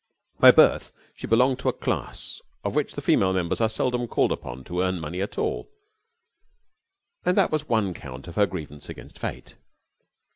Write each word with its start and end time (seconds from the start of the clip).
By 0.39 0.49
birth 0.49 0.91
she 1.13 1.27
belonged 1.27 1.59
to 1.59 1.69
a 1.69 1.73
class 1.73 2.41
of 2.63 2.73
which 2.73 2.93
the 2.95 3.03
female 3.03 3.33
members 3.33 3.61
are 3.61 3.69
seldom 3.69 4.07
called 4.07 4.31
upon 4.31 4.63
to 4.63 4.81
earn 4.81 4.99
money 4.99 5.21
at 5.21 5.37
all, 5.37 5.69
and 7.23 7.37
that 7.37 7.51
was 7.51 7.69
one 7.69 7.93
count 7.93 8.27
of 8.27 8.33
her 8.33 8.47
grievance 8.47 8.89
against 8.89 9.19
Fate. 9.19 9.53